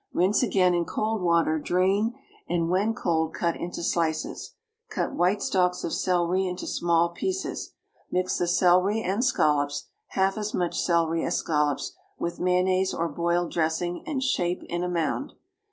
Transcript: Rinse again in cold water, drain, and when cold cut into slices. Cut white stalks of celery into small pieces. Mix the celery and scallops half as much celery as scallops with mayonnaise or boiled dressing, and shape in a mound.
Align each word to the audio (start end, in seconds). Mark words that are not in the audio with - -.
Rinse 0.11 0.41
again 0.41 0.73
in 0.73 0.83
cold 0.85 1.21
water, 1.21 1.59
drain, 1.59 2.15
and 2.49 2.69
when 2.71 2.95
cold 2.95 3.35
cut 3.35 3.55
into 3.55 3.83
slices. 3.83 4.55
Cut 4.89 5.13
white 5.13 5.43
stalks 5.43 5.83
of 5.83 5.93
celery 5.93 6.47
into 6.47 6.65
small 6.65 7.09
pieces. 7.09 7.73
Mix 8.09 8.39
the 8.39 8.47
celery 8.47 9.03
and 9.03 9.23
scallops 9.23 9.89
half 10.07 10.39
as 10.39 10.55
much 10.55 10.79
celery 10.81 11.23
as 11.23 11.37
scallops 11.37 11.93
with 12.17 12.39
mayonnaise 12.39 12.95
or 12.95 13.09
boiled 13.09 13.51
dressing, 13.51 14.01
and 14.07 14.23
shape 14.23 14.63
in 14.63 14.83
a 14.83 14.89
mound. 14.89 15.33